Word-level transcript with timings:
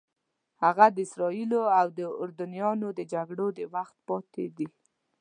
هغه 0.63 0.85
د 0.91 0.97
اسرائیلو 1.07 1.61
او 1.79 1.87
اردنیانو 2.23 2.87
د 2.93 2.99
جګړو 3.13 3.47
د 3.57 3.59
وخت 3.73 3.95
پاتې 4.07 4.45
دي. 4.57 4.67